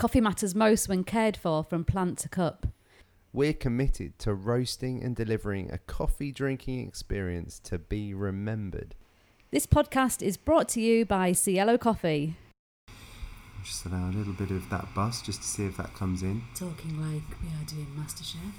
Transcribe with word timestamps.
Coffee 0.00 0.22
matters 0.22 0.54
most 0.54 0.88
when 0.88 1.04
cared 1.04 1.36
for 1.36 1.62
from 1.62 1.84
plant 1.84 2.16
to 2.20 2.28
cup. 2.30 2.66
We're 3.34 3.52
committed 3.52 4.18
to 4.20 4.32
roasting 4.32 5.02
and 5.02 5.14
delivering 5.14 5.70
a 5.70 5.76
coffee 5.76 6.32
drinking 6.32 6.88
experience 6.88 7.58
to 7.64 7.76
be 7.76 8.14
remembered. 8.14 8.94
This 9.50 9.66
podcast 9.66 10.22
is 10.22 10.38
brought 10.38 10.70
to 10.70 10.80
you 10.80 11.04
by 11.04 11.32
Cielo 11.32 11.76
Coffee. 11.76 12.36
Just 13.62 13.84
allow 13.84 14.08
a 14.08 14.16
little 14.16 14.32
bit 14.32 14.50
of 14.50 14.70
that 14.70 14.88
bus 14.94 15.20
just 15.20 15.42
to 15.42 15.46
see 15.46 15.66
if 15.66 15.76
that 15.76 15.92
comes 15.92 16.22
in. 16.22 16.44
Talking 16.54 16.98
like 16.98 17.38
we 17.42 17.48
are 17.48 17.66
doing 17.66 17.88
MasterChef. 17.94 18.54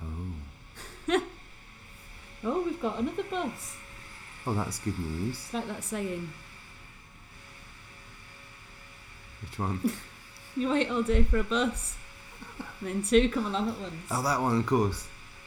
Oh. 0.00 1.22
Oh, 2.44 2.62
we've 2.62 2.80
got 2.80 3.00
another 3.00 3.24
bus. 3.24 3.74
Oh, 4.46 4.54
that's 4.54 4.78
good 4.78 4.96
news. 5.00 5.34
It's 5.34 5.52
like 5.52 5.66
that 5.66 5.82
saying, 5.82 6.30
Which 9.42 9.58
one? 9.58 9.80
you 10.58 10.68
wait 10.68 10.90
all 10.90 11.02
day 11.02 11.22
for 11.22 11.38
a 11.38 11.44
bus, 11.44 11.96
and 12.80 12.88
then 12.88 13.02
two 13.02 13.28
come 13.28 13.46
along 13.46 13.68
at 13.68 13.78
once. 13.78 13.94
oh, 14.10 14.22
that 14.22 14.40
one, 14.40 14.58
of 14.58 14.66
course. 14.66 15.06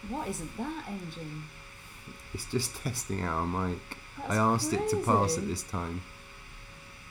What 0.09 0.27
isn't 0.27 0.57
that 0.57 0.85
engine? 0.87 1.43
It's 2.33 2.49
just 2.49 2.75
testing 2.77 3.23
out 3.23 3.41
our 3.41 3.45
mic. 3.45 3.79
That's 4.17 4.31
I 4.31 4.35
asked 4.37 4.73
it 4.73 4.89
to 4.89 4.97
pass 4.97 5.37
at 5.37 5.47
this 5.47 5.63
time. 5.63 6.01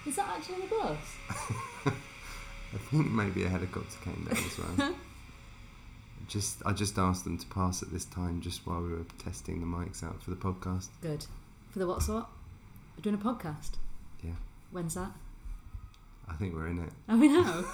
Is 0.06 0.16
that 0.16 0.28
actually 0.36 0.62
the 0.62 0.74
bus? 0.74 0.98
I 2.72 2.78
think 2.90 3.10
maybe 3.10 3.44
a 3.44 3.48
helicopter 3.48 3.98
came 4.02 4.24
down 4.24 4.44
as 4.44 4.58
well. 4.58 4.94
just, 6.28 6.62
I 6.64 6.72
just 6.72 6.98
asked 6.98 7.24
them 7.24 7.36
to 7.36 7.46
pass 7.48 7.82
at 7.82 7.92
this 7.92 8.06
time, 8.06 8.40
just 8.40 8.66
while 8.66 8.80
we 8.80 8.90
were 8.92 9.04
testing 9.22 9.60
the 9.60 9.66
mics 9.66 10.02
out 10.02 10.22
for 10.22 10.30
the 10.30 10.36
podcast. 10.36 10.88
Good. 11.02 11.26
For 11.70 11.78
the 11.80 11.86
what 11.86 12.02
sort? 12.02 12.26
We're 12.96 13.02
doing 13.02 13.16
a 13.16 13.18
podcast. 13.18 13.72
Yeah. 14.22 14.32
When's 14.70 14.94
that? 14.94 15.10
I 16.28 16.34
think 16.34 16.54
we're 16.54 16.68
in 16.68 16.78
it. 16.78 16.90
Oh, 17.08 17.18
we 17.18 17.28
know. 17.28 17.64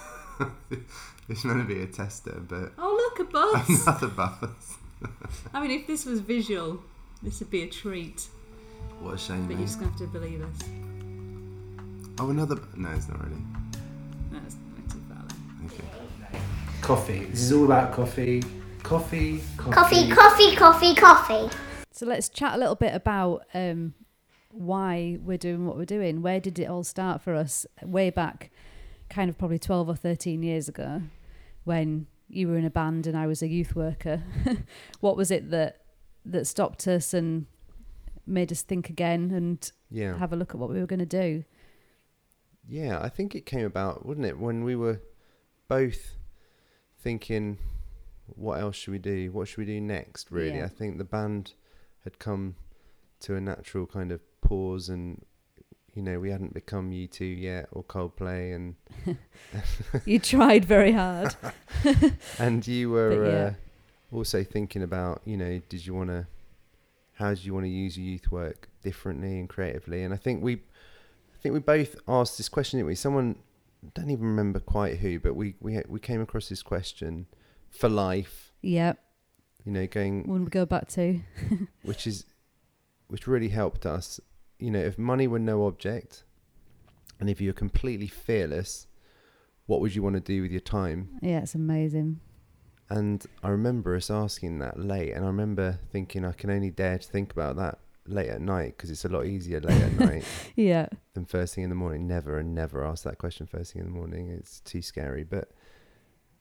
It's 1.29 1.45
meant 1.45 1.61
to 1.61 1.75
be 1.75 1.83
a 1.83 1.87
tester, 1.87 2.41
but 2.49 2.73
oh, 2.79 3.13
look, 3.19 3.29
a 3.29 3.33
bus. 3.33 3.69
another 3.87 4.07
bus. 4.09 4.75
I 5.55 5.61
mean, 5.61 5.73
if 5.73 5.87
this 5.87 6.05
was 6.07 6.21
visual, 6.21 6.81
this 7.23 7.41
would 7.41 7.51
be 7.51 7.63
a 7.65 7.67
treat. 7.69 8.29
What 9.01 9.15
a 9.15 9.19
shame. 9.19 9.47
But 9.47 9.55
eh? 9.55 9.59
you're 9.59 9.67
just 9.67 9.81
going 9.81 9.93
to 9.93 9.99
have 10.05 10.13
to 10.13 10.19
believe 10.21 10.43
us. 10.43 10.59
Oh, 12.21 12.31
another. 12.31 12.55
bu- 12.57 12.81
No, 12.81 12.91
it's 12.91 13.09
not 13.09 13.23
ready. 13.23 13.43
That's 14.31 14.55
way 14.55 14.83
too 14.89 15.03
far 15.09 15.25
then. 15.29 15.67
Okay. 15.67 16.41
Coffee. 16.81 17.25
This 17.25 17.41
is 17.43 17.53
all 17.53 17.65
about 17.65 17.93
coffee. 17.93 18.43
coffee. 18.85 19.41
Coffee. 19.57 19.73
Coffee, 19.73 20.11
coffee, 20.11 20.55
coffee, 20.57 20.95
coffee. 20.95 21.57
So 21.91 22.07
let's 22.07 22.29
chat 22.29 22.55
a 22.55 22.59
little 22.59 22.75
bit 22.77 22.95
about 22.95 23.45
um, 23.53 23.95
why 24.51 25.19
we're 25.21 25.39
doing 25.39 25.67
what 25.67 25.77
we're 25.77 25.85
doing. 25.85 26.23
Where 26.23 26.39
did 26.41 26.59
it 26.59 26.67
all 26.67 26.85
start 26.85 27.21
for 27.21 27.35
us? 27.35 27.67
Way 27.83 28.11
back, 28.11 28.51
kind 29.09 29.29
of 29.31 29.39
probably 29.39 29.59
12 29.59 29.89
or 29.89 29.97
13 29.97 30.43
years 30.43 30.69
ago, 30.69 31.03
when 31.65 32.07
you 32.29 32.49
were 32.49 32.57
in 32.57 32.65
a 32.65 32.71
band 32.71 33.07
and 33.07 33.17
I 33.17 33.27
was 33.27 33.43
a 33.43 33.49
youth 33.49 33.77
worker. 33.77 34.23
what 35.01 35.17
was 35.17 35.31
it 35.31 35.51
that 35.51 35.83
that 36.25 36.47
stopped 36.47 36.89
us 36.89 37.15
and 37.15 37.47
made 38.27 38.51
us 38.51 38.63
think 38.63 38.91
again 38.91 39.31
and 39.31 39.71
Yeah. 39.91 40.19
have 40.19 40.33
a 40.33 40.37
look 40.37 40.51
at 40.53 40.59
what 40.59 40.71
we 40.71 40.81
were 40.81 40.87
going 40.87 40.99
to 40.99 41.07
do? 41.07 41.45
Yeah, 42.69 43.01
I 43.01 43.09
think 43.09 43.37
it 43.37 43.47
came 43.47 43.65
about, 43.65 44.05
wouldn't 44.05 44.27
it, 44.27 44.39
when 44.41 44.65
we 44.65 44.75
were 44.75 45.01
both 45.69 46.17
thinking, 46.99 47.59
what 48.27 48.59
else 48.61 48.75
should 48.75 48.91
we 48.91 48.99
do? 48.99 49.31
What 49.31 49.47
should 49.47 49.59
we 49.59 49.67
do 49.67 49.81
next, 49.81 50.33
really? 50.33 50.57
Yeah. 50.59 50.65
I 50.65 50.69
think 50.69 50.99
the 50.99 51.05
band 51.05 51.53
had 52.03 52.19
come 52.19 52.57
to 53.21 53.37
a 53.37 53.41
natural 53.41 53.87
kind 53.87 54.11
of 54.11 54.21
pause 54.41 54.89
and, 54.89 55.25
you 55.97 56.03
know, 56.03 56.21
we 56.21 56.31
hadn't 56.31 56.53
become 56.53 56.91
U2 56.91 57.41
yet 57.41 57.69
or 57.73 57.83
Coldplay 57.83 58.55
and 58.55 58.77
You 60.05 60.19
tried 60.19 60.65
very 60.65 60.93
hard. 60.93 61.35
and 62.39 62.67
you 62.67 62.91
were 62.91 63.27
yeah. 63.27 63.47
uh, 63.47 63.53
also 64.17 64.45
thinking 64.45 64.83
about, 64.83 65.23
you 65.25 65.39
know, 65.39 65.61
did 65.71 65.87
you 65.87 65.95
want 65.95 66.11
to, 66.11 66.27
how 67.15 67.33
do 67.33 67.41
you 67.41 67.55
want 67.55 67.65
to 67.65 67.71
use 67.71 67.97
your 67.97 68.07
youth 68.07 68.31
work 68.31 68.69
differently 68.83 69.39
and 69.39 69.49
creatively? 69.49 70.05
And 70.05 70.13
I 70.13 70.19
think 70.19 70.43
we, 70.43 70.57
I 70.57 71.39
think 71.41 71.55
we 71.55 71.61
both 71.61 71.97
asked 72.07 72.37
this 72.37 72.51
question, 72.51 72.79
didn't 72.79 72.89
we? 72.89 72.95
Someone, 72.95 73.37
don't 73.95 74.11
even 74.11 74.27
remember 74.27 74.61
quite 74.61 74.99
who, 74.99 75.21
but 75.21 75.35
we 75.35 75.55
we 75.61 75.81
we 75.89 76.01
came 76.01 76.21
across 76.21 76.49
this 76.49 76.63
question 76.63 77.27
for 77.71 77.89
life. 77.89 78.53
Yep. 78.63 78.99
You 79.65 79.73
know, 79.73 79.87
going 79.87 80.27
when 80.27 80.45
we 80.45 80.51
go 80.51 80.67
back 80.67 80.89
to. 80.89 81.21
which 81.83 82.07
is 82.07 82.25
which 83.09 83.27
really 83.27 83.49
helped 83.49 83.87
us. 83.87 84.21
You 84.59 84.71
know, 84.71 84.81
if 84.81 84.99
money 84.99 85.27
were 85.27 85.39
no 85.39 85.67
object, 85.67 86.25
and 87.21 87.29
if 87.29 87.41
you're 87.41 87.53
completely 87.53 88.07
fearless, 88.07 88.87
what 89.67 89.81
would 89.81 89.95
you 89.95 90.03
want 90.03 90.15
to 90.15 90.21
do 90.21 90.43
with 90.43 90.51
your 90.51 90.61
time? 90.61 91.19
Yeah, 91.23 91.41
it's 91.41 91.55
amazing. 91.55 92.21
And 92.89 93.25
I 93.43 93.49
remember 93.49 93.97
us 93.97 94.11
asking 94.11 94.61
that 94.61 94.79
late, 94.79 95.13
and 95.13 95.25
I 95.25 95.29
remember 95.29 95.81
thinking 95.91 96.25
I 96.25 96.33
can 96.33 96.51
only 96.51 96.71
dare 96.71 96.99
to 96.99 97.09
think 97.09 97.33
about 97.33 97.57
that 97.57 97.79
late 98.07 98.29
at 98.29 98.41
night 98.41 98.77
because 98.77 98.91
it's 98.91 99.05
a 99.05 99.09
lot 99.09 99.27
easier 99.27 99.61
late 99.61 99.83
at 99.83 99.93
night 99.95 100.25
Yeah, 100.57 100.87
than 101.15 101.25
first 101.25 101.55
thing 101.55 101.65
in 101.65 101.71
the 101.71 101.77
morning. 101.77 102.07
Never 102.07 102.39
and 102.39 102.55
never 102.55 102.85
ask 102.85 103.03
that 103.05 103.19
question 103.19 103.47
first 103.47 103.73
thing 103.73 103.83
in 103.83 103.89
the 103.89 103.95
morning. 103.95 104.29
It's 104.31 104.61
too 104.61 104.83
scary. 104.83 105.25
But 105.25 105.51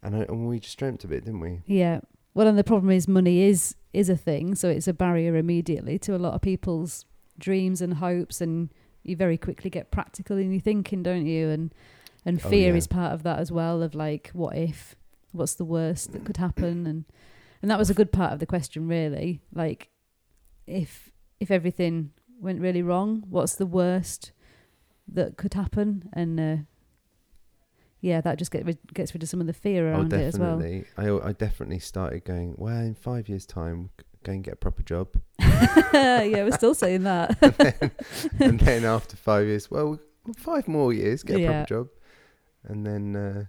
and, 0.04 0.16
I, 0.16 0.20
and 0.20 0.48
we 0.48 0.60
just 0.60 0.78
dreamt 0.78 1.04
of 1.04 1.12
it, 1.12 1.26
didn't 1.26 1.40
we? 1.40 1.62
Yeah. 1.66 2.02
Well, 2.36 2.48
and 2.48 2.58
the 2.58 2.64
problem 2.64 2.92
is 2.92 3.08
money 3.08 3.42
is 3.42 3.76
is 3.94 4.10
a 4.10 4.18
thing, 4.18 4.56
so 4.56 4.70
it's 4.70 4.88
a 4.88 4.94
barrier 4.94 5.36
immediately 5.36 5.98
to 6.00 6.16
a 6.16 6.20
lot 6.20 6.34
of 6.34 6.42
people's 6.42 7.06
dreams 7.40 7.82
and 7.82 7.96
hopes, 7.96 8.42
and 8.42 8.70
you 9.04 9.16
very 9.16 9.38
quickly 9.38 9.70
get 9.70 9.92
practical 9.92 10.38
in 10.38 10.52
your 10.52 10.62
thinking, 10.62 11.04
don't 11.04 11.26
you? 11.26 11.50
And 11.50 11.74
and 12.26 12.42
Oh, 12.44 12.50
fear 12.50 12.72
yeah. 12.72 12.78
is 12.78 12.88
part 12.88 13.14
of 13.14 13.24
that 13.24 13.40
as 13.40 13.52
well. 13.52 13.82
Of 13.84 13.94
like, 13.96 14.32
what 14.34 14.56
if? 14.58 14.96
What's 15.32 15.54
the 15.56 15.66
worst 15.66 16.12
that 16.14 16.26
could 16.26 16.38
happen? 16.38 16.88
And 16.88 17.06
and 17.62 17.70
that 17.72 17.78
was 17.80 17.90
a 17.90 17.94
good 17.94 18.12
part 18.12 18.34
of 18.34 18.40
the 18.40 18.46
question, 18.46 18.88
really. 18.88 19.42
Like, 19.54 19.90
if 20.68 21.12
if 21.40 21.52
everything 21.52 22.12
went 22.40 22.62
really 22.62 22.82
wrong, 22.82 23.24
what's 23.30 23.56
the 23.56 23.66
worst 23.66 24.32
that 25.08 25.38
could 25.38 25.54
happen? 25.54 26.10
And 26.14 26.40
uh, 26.40 26.58
yeah, 28.02 28.22
that 28.22 28.38
just 28.38 28.52
get 28.52 28.66
rid, 28.66 28.78
gets 28.94 29.14
rid 29.14 29.24
of 29.24 29.30
some 29.30 29.42
of 29.42 29.48
the 29.48 29.54
fear 29.54 29.88
Oh, 29.88 29.92
around 29.92 30.14
it 30.14 30.22
as 30.22 30.40
well. 30.40 30.62
I 30.98 31.10
I 31.28 31.32
definitely 31.32 31.80
started 31.80 32.24
going. 32.24 32.56
Well, 32.58 32.80
in 32.82 32.94
five 32.96 33.28
years' 33.30 33.46
time, 33.46 33.90
go 34.24 34.32
and 34.32 34.44
get 34.44 34.54
a 34.54 34.58
proper 34.58 34.84
job. 34.84 35.10
yeah, 35.94 36.44
we're 36.44 36.52
still 36.52 36.76
saying 36.76 37.04
that. 37.04 37.38
and, 37.42 37.54
then, 37.54 37.92
and 38.40 38.60
then 38.60 38.86
after 38.86 39.16
five 39.16 39.48
years, 39.48 39.70
well, 39.72 40.00
five 40.38 40.68
more 40.68 40.94
years, 40.94 41.24
get 41.24 41.38
a 41.38 41.42
Yeah. 41.42 41.52
proper 41.66 41.68
job. 41.68 41.88
And 42.68 42.86
then 42.86 43.16
uh, 43.16 43.46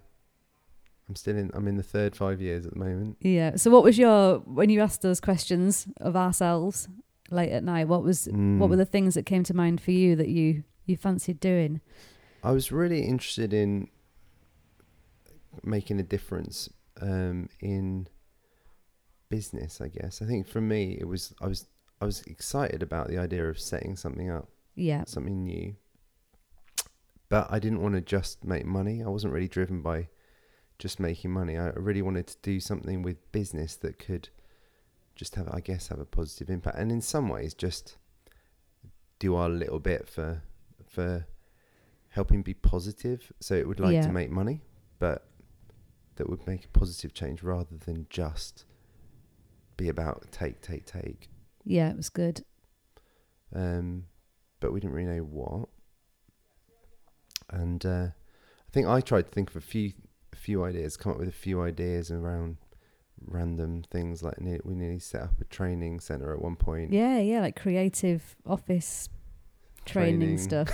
I'm 1.08 1.16
still 1.16 1.36
in. 1.36 1.50
I'm 1.54 1.66
in 1.68 1.76
the 1.76 1.82
third 1.82 2.14
five 2.16 2.40
years 2.40 2.66
at 2.66 2.72
the 2.74 2.78
moment. 2.78 3.16
yeah. 3.20 3.56
So, 3.56 3.70
what 3.70 3.82
was 3.82 3.96
your 3.98 4.38
when 4.40 4.68
you 4.70 4.80
asked 4.80 5.02
those 5.02 5.20
questions 5.20 5.86
of 6.00 6.16
ourselves 6.16 6.88
late 7.30 7.50
at 7.50 7.64
night? 7.64 7.88
What 7.88 8.02
was 8.02 8.26
what 8.26 8.68
were 8.68 8.76
Mm. 8.76 8.78
the 8.78 8.84
things 8.84 9.14
that 9.14 9.24
came 9.24 9.42
to 9.44 9.54
mind 9.54 9.80
for 9.80 9.92
you 9.92 10.16
that 10.16 10.28
you 10.28 10.64
you 10.84 10.96
fancied 10.96 11.40
doing? 11.40 11.80
I 12.44 12.52
was 12.52 12.70
really 12.70 13.02
interested 13.02 13.52
in 13.54 13.88
making 15.64 15.98
a 15.98 16.02
difference 16.04 16.68
um, 17.00 17.48
in 17.60 18.08
business. 19.30 19.80
I 19.80 19.88
guess. 19.88 20.20
I 20.22 20.26
think 20.26 20.46
for 20.46 20.60
me, 20.60 20.96
it 21.00 21.06
was 21.08 21.32
I 21.40 21.46
was 21.46 21.66
I 22.00 22.04
was 22.04 22.22
excited 22.22 22.82
about 22.82 23.08
the 23.08 23.18
idea 23.18 23.48
of 23.48 23.58
setting 23.58 23.96
something 23.96 24.30
up, 24.30 24.48
Yeah, 24.74 25.04
something 25.06 25.42
new. 25.42 25.76
But 27.28 27.48
I 27.50 27.58
didn't 27.58 27.82
want 27.82 27.94
to 27.94 28.00
just 28.00 28.44
make 28.44 28.64
money. 28.66 29.02
I 29.02 29.08
wasn't 29.08 29.32
really 29.32 29.48
driven 29.48 29.82
by 29.82 30.08
just 30.78 31.00
making 31.00 31.30
money. 31.32 31.56
I 31.56 31.68
really 31.70 32.02
wanted 32.02 32.26
to 32.28 32.36
do 32.42 32.60
something 32.60 33.02
with 33.02 33.32
business 33.32 33.76
that 33.76 33.98
could 33.98 34.28
just 35.14 35.34
have, 35.36 35.48
I 35.48 35.60
guess, 35.60 35.88
have 35.88 35.98
a 35.98 36.04
positive 36.04 36.50
impact, 36.50 36.76
and 36.78 36.92
in 36.92 37.00
some 37.00 37.28
ways, 37.28 37.54
just 37.54 37.96
do 39.18 39.34
our 39.34 39.48
little 39.48 39.78
bit 39.80 40.08
for 40.08 40.42
for 40.86 41.26
helping 42.10 42.42
be 42.42 42.54
positive. 42.54 43.32
So 43.40 43.54
it 43.54 43.66
would 43.66 43.80
like 43.80 43.94
Yeah. 43.94 44.02
to 44.06 44.12
make 44.12 44.30
money, 44.30 44.62
but 44.98 45.26
that 46.16 46.28
would 46.30 46.46
make 46.46 46.64
a 46.66 46.68
positive 46.68 47.12
change 47.12 47.42
rather 47.42 47.76
than 47.76 48.06
just 48.10 48.64
be 49.76 49.88
about 49.88 50.30
take, 50.30 50.60
take, 50.62 50.84
take. 50.86 51.28
Yeah, 51.66 51.90
it 51.90 51.96
was 51.96 52.08
good. 52.08 52.42
Um, 53.54 54.04
but 54.60 54.72
we 54.72 54.80
didn't 54.80 54.94
really 54.96 55.16
know 55.18 55.22
what. 55.24 55.68
And 57.50 57.84
uh, 57.84 58.08
I 58.08 58.70
think 58.72 58.86
I 58.86 59.00
tried 59.00 59.26
to 59.26 59.30
think 59.32 59.50
of 59.50 59.56
a 59.56 59.60
few 59.60 59.92
a 60.32 60.36
few 60.36 60.64
ideas, 60.64 60.96
come 60.96 61.12
up 61.12 61.18
with 61.18 61.28
a 61.28 61.32
few 61.32 61.60
ideas 61.62 62.10
around 62.10 62.56
random 63.24 63.82
things 63.90 64.22
like 64.22 64.38
ne- 64.40 64.60
we 64.64 64.74
nearly 64.74 64.98
set 64.98 65.22
up 65.22 65.40
a 65.40 65.44
training 65.44 66.00
center 66.00 66.32
at 66.32 66.42
one 66.42 66.56
point. 66.56 66.92
Yeah, 66.92 67.18
yeah, 67.18 67.40
like 67.40 67.60
creative 67.60 68.36
office 68.46 69.08
training, 69.84 70.36
Training. 70.36 70.38
stuff. 70.38 70.70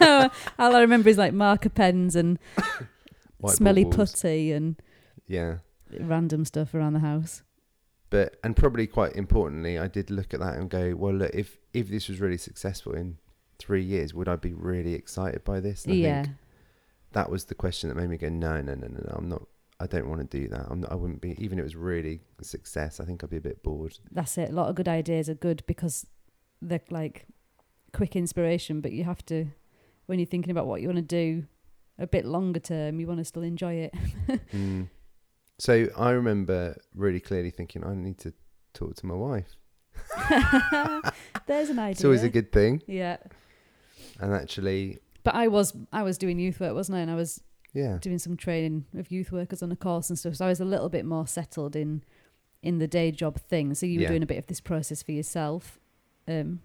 All 0.58 0.76
I 0.76 0.80
remember 0.80 1.08
is 1.08 1.16
like 1.18 1.32
marker 1.32 1.70
pens 1.70 2.14
and 2.14 2.38
smelly 3.46 3.84
putty 3.86 4.52
and 4.52 4.76
Yeah. 5.26 5.58
random 5.98 6.44
stuff 6.44 6.74
around 6.74 6.92
the 6.92 7.00
house. 7.00 7.42
But 8.10 8.36
and 8.42 8.56
probably 8.56 8.86
quite 8.86 9.14
importantly, 9.14 9.78
I 9.78 9.86
did 9.86 10.10
look 10.10 10.34
at 10.34 10.40
that 10.40 10.56
and 10.56 10.68
go, 10.68 10.94
well, 10.96 11.14
look, 11.14 11.30
if 11.32 11.58
if 11.72 11.88
this 11.88 12.08
was 12.08 12.20
really 12.20 12.36
successful 12.36 12.92
in 12.92 13.18
three 13.58 13.84
years, 13.84 14.12
would 14.12 14.28
I 14.28 14.36
be 14.36 14.52
really 14.52 14.94
excited 14.94 15.44
by 15.44 15.60
this? 15.60 15.84
And 15.84 15.94
I 15.94 15.96
yeah, 15.96 16.22
think 16.24 16.36
that 17.12 17.30
was 17.30 17.44
the 17.44 17.54
question 17.54 17.88
that 17.88 17.94
made 17.94 18.08
me 18.08 18.16
go, 18.16 18.28
no, 18.28 18.60
no, 18.60 18.74
no, 18.74 18.88
no, 18.88 18.98
no 18.98 19.14
I'm 19.16 19.28
not. 19.28 19.42
I 19.78 19.86
don't 19.86 20.10
want 20.10 20.20
to 20.20 20.38
do 20.38 20.46
that. 20.48 20.66
I'm 20.68 20.82
not, 20.82 20.92
I 20.92 20.94
wouldn't 20.94 21.22
be 21.22 21.36
even 21.42 21.58
if 21.58 21.62
it 21.62 21.64
was 21.64 21.76
really 21.76 22.20
a 22.38 22.44
success. 22.44 23.00
I 23.00 23.04
think 23.04 23.24
I'd 23.24 23.30
be 23.30 23.38
a 23.38 23.40
bit 23.40 23.62
bored. 23.62 23.98
That's 24.10 24.36
it. 24.36 24.50
A 24.50 24.52
lot 24.52 24.68
of 24.68 24.74
good 24.74 24.88
ideas 24.88 25.30
are 25.30 25.34
good 25.34 25.62
because 25.66 26.06
they're 26.60 26.82
like 26.90 27.26
quick 27.92 28.16
inspiration, 28.16 28.80
but 28.80 28.92
you 28.92 29.04
have 29.04 29.24
to 29.26 29.46
when 30.06 30.18
you're 30.18 30.26
thinking 30.26 30.50
about 30.50 30.66
what 30.66 30.82
you 30.82 30.88
want 30.88 30.96
to 30.96 31.02
do 31.02 31.46
a 31.98 32.06
bit 32.06 32.24
longer 32.24 32.58
term, 32.58 32.98
you 32.98 33.06
want 33.06 33.18
to 33.18 33.24
still 33.24 33.42
enjoy 33.42 33.74
it. 33.74 33.94
Mm. 34.52 34.88
So 35.60 35.88
I 35.94 36.10
remember 36.12 36.80
really 36.94 37.20
clearly 37.20 37.50
thinking, 37.50 37.84
I 37.84 37.94
need 37.94 38.16
to 38.20 38.32
talk 38.72 38.96
to 38.96 39.06
my 39.06 39.14
wife. 39.14 39.56
There's 41.46 41.68
an 41.68 41.78
idea. 41.78 41.90
It's 41.90 42.04
always 42.04 42.22
a 42.22 42.30
good 42.30 42.50
thing. 42.50 42.82
Yeah. 42.86 43.18
And 44.18 44.32
actually, 44.34 45.00
But 45.22 45.34
I 45.34 45.48
was 45.48 45.74
I 45.92 46.02
was 46.02 46.16
doing 46.16 46.38
youth 46.38 46.60
work, 46.60 46.72
wasn't 46.74 46.96
I? 46.96 47.00
And 47.00 47.10
I 47.10 47.14
was 47.14 47.42
yeah, 47.74 47.98
doing 48.00 48.18
some 48.18 48.38
training 48.38 48.86
of 48.96 49.10
youth 49.10 49.32
workers 49.32 49.62
on 49.62 49.70
a 49.70 49.76
course 49.76 50.08
and 50.08 50.18
stuff. 50.18 50.36
So 50.36 50.46
I 50.46 50.48
was 50.48 50.60
a 50.60 50.64
little 50.64 50.88
bit 50.88 51.04
more 51.04 51.26
settled 51.26 51.76
in 51.76 52.02
in 52.62 52.78
the 52.78 52.88
day 52.88 53.10
job 53.12 53.38
thing. 53.38 53.74
So 53.74 53.84
you 53.84 53.98
were 53.98 54.02
Yeah. 54.04 54.08
doing 54.08 54.22
a 54.22 54.26
bit 54.26 54.38
of 54.38 54.46
this 54.46 54.60
process 54.62 55.02
for 55.02 55.12
yourself. 55.12 55.78
Um 56.26 56.60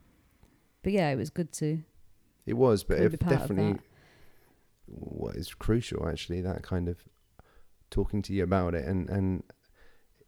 but 0.84 0.94
yeah, 0.94 1.10
it 1.10 1.18
was 1.18 1.30
good 1.30 1.52
to 1.54 1.84
it 2.46 2.54
was, 2.54 2.86
but 2.86 3.00
it 3.00 3.12
be 3.12 3.18
part 3.18 3.34
of 3.34 3.40
definitely 3.40 3.80
what 4.86 5.36
is 5.36 5.54
crucial 5.54 6.08
actually 6.08 6.40
that 6.42 6.62
kind 6.64 6.88
of 6.88 7.04
talking 7.90 8.22
to 8.22 8.34
you 8.34 8.44
about 8.44 8.74
it 8.74 8.86
and 8.86 9.10
and 9.10 9.44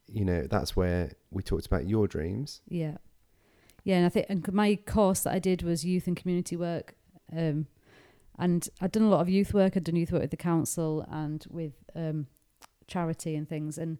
you 0.08 0.24
know 0.24 0.48
that's 0.50 0.76
where 0.76 1.12
we 1.32 1.44
talked 1.44 1.66
about 1.66 1.88
your 1.88 2.08
dreams. 2.08 2.62
Yeah. 2.68 2.98
Yeah, 3.84 3.98
and 3.98 4.06
I 4.06 4.10
think 4.10 4.26
and 4.30 4.54
my 4.54 4.76
course 4.76 5.22
that 5.22 5.34
I 5.34 5.40
did 5.40 5.62
was 5.62 5.86
youth 5.86 6.08
and 6.08 6.18
community 6.18 6.58
work. 6.58 6.96
Um, 7.32 7.68
and 8.38 8.68
I'd 8.82 8.92
done 8.92 9.04
a 9.04 9.10
lot 9.10 9.22
of 9.22 9.30
youth 9.30 9.54
work. 9.54 9.76
I'd 9.76 9.86
done 9.86 9.96
youth 9.96 10.12
work 10.12 10.22
with 10.22 10.32
the 10.32 10.38
council 10.38 11.06
and 11.10 11.46
with 11.50 11.74
um, 11.96 12.28
charity 12.88 13.36
and 13.36 13.48
things. 13.48 13.78
And 13.78 13.98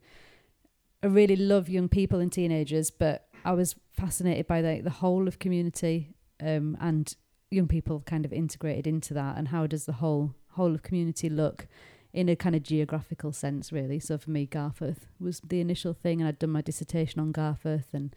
I 1.02 1.08
really 1.08 1.36
love 1.36 1.70
young 1.70 1.90
people 1.90 2.20
and 2.20 2.32
teenagers, 2.32 2.92
but 2.92 3.28
I 3.46 3.54
was 3.54 3.76
fascinated 3.94 4.46
by 4.46 4.62
the, 4.62 4.82
the 4.82 4.90
whole 4.90 5.28
of 5.28 5.40
community 5.40 6.14
um, 6.42 6.78
and 6.80 7.16
young 7.50 7.68
people 7.68 8.02
kind 8.06 8.26
of 8.26 8.34
integrated 8.34 8.88
into 8.88 9.14
that. 9.14 9.38
And 9.38 9.48
how 9.48 9.68
does 9.68 9.86
the 9.86 9.94
whole 9.94 10.36
whole 10.52 10.74
of 10.74 10.84
community 10.84 11.30
look 11.30 11.68
in 12.18 12.30
a 12.30 12.36
kind 12.36 12.56
of 12.56 12.64
geographical 12.64 13.32
sense, 13.32 13.72
really? 13.72 14.00
So 14.00 14.18
for 14.18 14.32
me, 14.32 14.48
Garforth 14.48 15.02
was 15.20 15.40
the 15.48 15.60
initial 15.62 15.94
thing, 15.94 16.20
and 16.20 16.28
I'd 16.28 16.40
done 16.40 16.50
my 16.50 16.62
dissertation 16.62 17.20
on 17.22 17.32
Garforth 17.32 17.94
and 17.94 18.16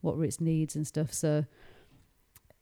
what 0.00 0.16
were 0.16 0.24
its 0.24 0.40
needs 0.40 0.74
and 0.74 0.86
stuff. 0.86 1.12
So, 1.12 1.44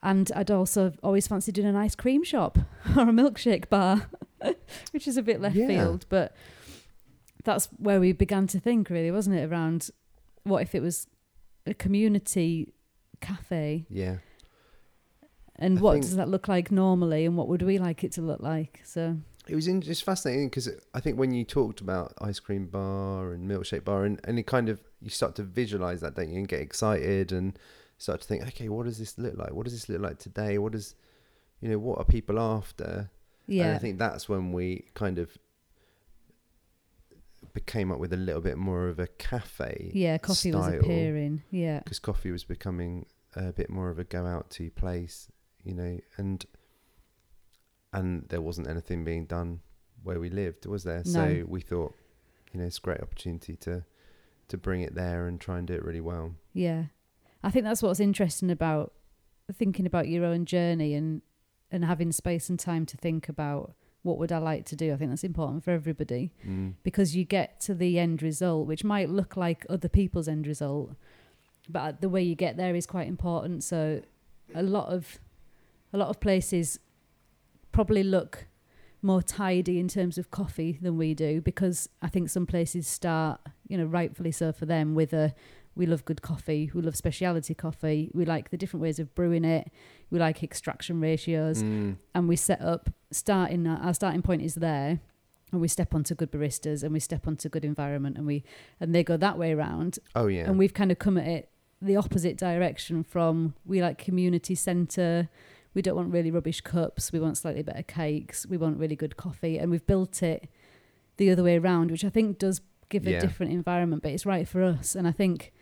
and 0.02 0.30
I'd 0.34 0.50
also 0.50 0.92
always 1.02 1.28
fancied 1.28 1.54
doing 1.54 1.68
an 1.68 1.76
ice 1.76 1.94
cream 1.94 2.24
shop 2.24 2.58
or 2.96 3.02
a 3.02 3.12
milkshake 3.12 3.68
bar, 3.68 4.08
which 4.90 5.06
is 5.06 5.16
a 5.16 5.22
bit 5.22 5.40
left 5.40 5.54
Yeah. 5.54 5.68
field, 5.68 6.06
but 6.08 6.34
that's 7.44 7.66
where 7.76 8.00
we 8.00 8.10
began 8.12 8.48
to 8.48 8.58
think, 8.58 8.90
really, 8.90 9.12
wasn't 9.12 9.36
it? 9.36 9.44
Around 9.50 9.90
what 10.42 10.62
if 10.62 10.74
it 10.74 10.80
was 10.82 11.06
a 11.64 11.74
community 11.74 12.72
cafe, 13.20 13.86
Yeah. 13.88 14.16
and 15.56 15.78
I 15.78 15.80
what 15.80 16.00
does 16.00 16.16
that 16.16 16.28
look 16.28 16.48
like 16.48 16.72
normally, 16.72 17.24
and 17.24 17.36
what 17.36 17.46
would 17.46 17.62
we 17.62 17.78
like 17.78 18.02
it 18.02 18.10
to 18.12 18.20
look 18.22 18.40
like? 18.40 18.80
So, 18.84 19.18
It 19.48 19.56
was 19.56 19.66
in, 19.66 19.80
just 19.80 20.04
fascinating 20.04 20.48
because 20.48 20.68
I 20.94 21.00
think 21.00 21.18
when 21.18 21.32
you 21.32 21.44
talked 21.44 21.80
about 21.80 22.14
ice 22.20 22.38
cream 22.38 22.66
bar 22.66 23.32
and 23.32 23.50
milkshake 23.50 23.84
bar, 23.84 24.04
and, 24.04 24.20
and 24.24 24.38
it 24.38 24.46
kind 24.46 24.68
of 24.68 24.80
you 25.00 25.10
start 25.10 25.34
to 25.36 25.42
visualize 25.42 26.00
that, 26.00 26.14
don't 26.14 26.30
you, 26.30 26.38
and 26.38 26.48
get 26.48 26.60
excited 26.60 27.32
and 27.32 27.58
start 27.98 28.20
to 28.20 28.26
think, 28.26 28.46
okay, 28.48 28.68
what 28.68 28.86
does 28.86 28.98
this 28.98 29.18
look 29.18 29.36
like? 29.36 29.52
What 29.52 29.64
does 29.64 29.72
this 29.72 29.88
look 29.88 30.00
like 30.00 30.18
today? 30.18 30.58
What 30.58 30.72
does, 30.72 30.94
you 31.60 31.68
know, 31.68 31.78
what 31.78 31.98
are 31.98 32.04
people 32.04 32.38
after? 32.38 33.10
And 33.46 33.56
yeah, 33.56 33.74
I 33.74 33.78
think 33.78 33.98
that's 33.98 34.28
when 34.28 34.52
we 34.52 34.84
kind 34.94 35.18
of 35.18 35.36
became 37.52 37.92
up 37.92 37.98
with 37.98 38.12
a 38.12 38.16
little 38.16 38.40
bit 38.40 38.56
more 38.56 38.88
of 38.88 38.98
a 38.98 39.06
cafe. 39.06 39.90
yeah, 39.94 40.18
coffee 40.18 40.52
was 40.52 40.68
appearing. 40.68 41.42
Yeah, 41.50 41.80
because 41.80 41.98
coffee 41.98 42.30
was 42.30 42.44
becoming 42.44 43.06
a 43.34 43.52
bit 43.52 43.70
more 43.70 43.90
of 43.90 43.98
a 43.98 44.04
go 44.04 44.26
out 44.26 44.50
to 44.50 44.70
place, 44.70 45.28
you 45.64 45.74
know, 45.74 45.98
and 46.16 46.44
and 47.92 48.26
there 48.28 48.40
wasn't 48.40 48.68
anything 48.68 49.04
being 49.04 49.26
done 49.26 49.60
where 50.02 50.18
we 50.18 50.30
lived, 50.30 50.66
was 50.66 50.84
there? 50.84 51.04
So 51.04 51.44
we 51.46 51.60
thought, 51.60 51.94
you 52.52 52.60
know, 52.60 52.66
it's 52.66 52.78
a 52.78 52.80
great 52.80 53.00
opportunity 53.00 53.56
to 53.56 53.84
to 54.48 54.56
bring 54.58 54.82
it 54.82 54.94
there 54.94 55.26
and 55.28 55.40
try 55.40 55.56
and 55.58 55.66
do 55.66 55.74
it 55.74 55.84
really 55.84 56.00
well. 56.00 56.34
Yeah. 56.52 56.84
I 57.42 57.50
think 57.50 57.64
that's 57.64 57.82
what's 57.82 58.00
interesting 58.00 58.50
about 58.50 58.92
thinking 59.54 59.86
about 59.86 60.08
your 60.08 60.24
own 60.24 60.44
journey 60.44 60.94
and 60.94 61.22
and 61.70 61.84
having 61.84 62.12
space 62.12 62.50
and 62.50 62.58
time 62.58 62.84
to 62.86 62.96
think 62.96 63.28
about 63.28 63.74
what 64.02 64.18
would 64.18 64.32
I 64.32 64.38
like 64.38 64.66
to 64.66 64.76
do. 64.76 64.92
I 64.92 64.96
think 64.96 65.10
that's 65.10 65.24
important 65.24 65.64
for 65.64 65.70
everybody 65.70 66.32
Mm. 66.46 66.74
because 66.82 67.14
you 67.16 67.24
get 67.24 67.60
to 67.60 67.74
the 67.74 67.98
end 67.98 68.22
result 68.22 68.66
which 68.66 68.84
might 68.84 69.08
look 69.08 69.36
like 69.36 69.64
other 69.70 69.88
people's 69.88 70.28
end 70.28 70.46
result 70.46 70.92
but 71.68 72.00
the 72.00 72.08
way 72.08 72.20
you 72.22 72.34
get 72.34 72.56
there 72.56 72.74
is 72.74 72.86
quite 72.86 73.06
important 73.06 73.62
so 73.62 74.02
a 74.54 74.62
lot 74.62 74.88
of 74.88 75.18
a 75.92 75.96
lot 75.98 76.08
of 76.08 76.18
places 76.20 76.78
probably 77.72 78.02
look 78.02 78.46
more 79.04 79.22
tidy 79.22 79.80
in 79.80 79.88
terms 79.88 80.16
of 80.16 80.30
coffee 80.30 80.78
than 80.80 80.96
we 80.96 81.12
do 81.14 81.40
because 81.40 81.88
I 82.00 82.08
think 82.08 82.30
some 82.30 82.46
places 82.46 82.86
start, 82.86 83.40
you 83.66 83.76
know, 83.76 83.84
rightfully 83.84 84.30
so 84.30 84.52
for 84.52 84.64
them 84.66 84.94
with 84.94 85.12
a 85.12 85.34
we 85.74 85.86
love 85.86 86.04
good 86.04 86.20
coffee, 86.22 86.70
we 86.74 86.82
love 86.82 86.94
speciality 86.94 87.54
coffee, 87.54 88.10
we 88.12 88.26
like 88.26 88.50
the 88.50 88.58
different 88.58 88.82
ways 88.82 88.98
of 88.98 89.12
brewing 89.14 89.42
it, 89.44 89.70
we 90.10 90.18
like 90.18 90.42
extraction 90.42 91.00
ratios, 91.00 91.62
Mm. 91.62 91.96
and 92.14 92.28
we 92.28 92.36
set 92.36 92.60
up 92.60 92.90
starting 93.10 93.66
our 93.66 93.94
starting 93.94 94.20
point 94.20 94.42
is 94.42 94.56
there, 94.56 95.00
and 95.50 95.60
we 95.62 95.68
step 95.68 95.94
onto 95.94 96.14
good 96.14 96.30
baristas 96.30 96.82
and 96.82 96.92
we 96.92 97.00
step 97.00 97.26
onto 97.26 97.48
good 97.48 97.64
environment, 97.64 98.18
and 98.18 98.26
we 98.26 98.44
and 98.80 98.94
they 98.94 99.02
go 99.02 99.16
that 99.16 99.38
way 99.38 99.52
around, 99.52 99.98
Oh 100.14 100.26
yeah. 100.26 100.44
and 100.46 100.58
we've 100.58 100.74
kind 100.74 100.92
of 100.92 100.98
come 100.98 101.16
at 101.16 101.26
it 101.26 101.48
the 101.80 101.96
opposite 101.96 102.36
direction 102.36 103.02
from 103.02 103.54
we 103.64 103.80
like 103.80 103.96
community 103.96 104.54
centre 104.54 105.30
we 105.74 105.82
don't 105.82 105.96
want 105.96 106.10
really 106.12 106.30
rubbish 106.30 106.60
cups 106.60 107.12
we 107.12 107.18
want 107.20 107.36
slightly 107.36 107.62
better 107.62 107.82
cakes 107.82 108.46
we 108.46 108.56
want 108.56 108.78
really 108.78 108.96
good 108.96 109.16
coffee 109.16 109.58
and 109.58 109.70
we've 109.70 109.86
built 109.86 110.22
it 110.22 110.48
the 111.16 111.30
other 111.30 111.42
way 111.42 111.56
around 111.56 111.90
which 111.90 112.04
i 112.04 112.08
think 112.10 112.38
does 112.38 112.60
give 112.88 113.04
Yeah. 113.06 113.18
a 113.18 113.20
different 113.20 113.52
environment 113.52 114.02
but 114.02 114.12
it's 114.12 114.26
right 114.26 114.46
for 114.46 114.62
us 114.62 114.94
and 114.94 115.06
i 115.08 115.12
think 115.12 115.52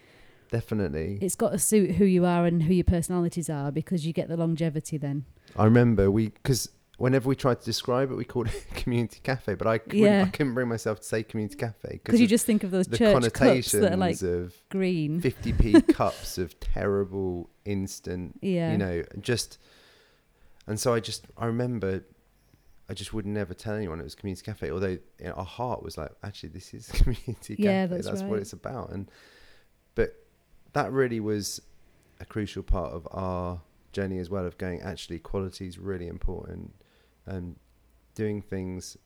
Definitely. 0.51 1.19
it's 1.23 1.37
got 1.37 1.51
to 1.51 1.59
suit 1.59 1.93
who 1.93 2.05
you 2.05 2.25
are 2.25 2.45
and 2.45 2.65
who 2.65 2.75
your 2.75 2.85
personalities 2.85 3.49
are 3.49 3.71
because 3.71 4.05
you 4.05 4.13
get 4.13 4.29
the 4.29 4.37
longevity 4.37 4.99
then 4.99 5.25
I 5.57 5.65
remember 5.65 6.11
we 6.11 6.29
because 6.31 6.69
whenever 6.99 7.29
we 7.29 7.35
tried 7.37 7.59
to 7.61 7.65
describe 7.65 8.11
it, 8.11 8.15
we 8.15 8.25
called 8.25 8.49
it 8.49 8.67
community 8.75 9.21
cafe, 9.23 9.55
but 9.55 9.67
I 9.67 9.79
couldn't, 9.79 9.99
Yeah. 10.01 10.25
I 10.27 10.29
couldn't 10.31 10.53
bring 10.55 10.69
myself 10.69 11.01
to 11.01 11.07
say 11.07 11.23
community 11.23 11.57
cafe 11.57 12.01
because 12.05 12.21
you 12.21 12.27
just 12.27 12.45
think 12.47 12.63
of 12.63 12.71
those 12.73 12.87
the 12.87 12.99
church 12.99 13.15
cups 13.23 13.29
connotations 13.31 13.81
that 13.83 13.93
are 13.93 13.97
like 13.97 14.21
of 14.23 14.55
green 14.71 15.21
50p 15.21 15.87
cups 15.95 16.37
of 16.37 16.59
terrible 16.61 17.49
instant 17.65 18.39
yeah 18.43 18.73
you 18.73 18.79
know 18.79 19.03
just 19.21 19.59
and 20.71 20.79
so 20.81 20.95
i 20.95 21.01
just 21.01 21.27
i 21.37 21.45
remember 21.47 22.03
i 22.89 22.95
just 22.95 23.13
would 23.13 23.27
never 23.27 23.53
tell 23.55 23.75
anyone 23.75 24.01
it 24.01 24.05
was 24.05 24.15
community 24.15 24.43
cafe 24.45 24.71
although 24.71 24.97
you 25.21 25.27
know, 25.29 25.33
our 25.33 25.45
heart 25.45 25.83
was 25.83 25.99
like 25.99 26.11
actually 26.23 26.49
this 26.49 26.73
is 26.73 26.89
community 27.01 27.57
Yeah, 27.59 27.83
cafe. 27.87 27.95
that's 27.95 28.07
that's 28.07 28.23
what 28.23 28.39
it's 28.39 28.53
about. 28.53 28.91
And 28.91 29.11
but 29.95 30.11
that 30.73 30.93
really 30.93 31.21
was 31.21 31.61
a 32.21 32.25
crucial 32.25 32.63
part 32.63 32.93
of 32.93 33.07
our 33.11 33.61
journey 33.93 34.19
as 34.19 34.31
well 34.31 34.47
of 34.47 34.57
going 34.59 34.81
actually 34.81 35.19
quality 35.19 35.67
is 35.67 35.77
really 35.79 36.07
important 36.07 36.73
and 37.27 37.57
doing 38.15 38.41
things 38.41 38.97